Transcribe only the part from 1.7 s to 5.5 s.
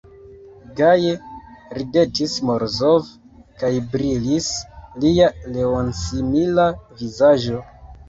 ridetis Morozov, kaj brilis lia